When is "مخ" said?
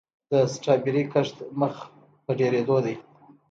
1.59-1.75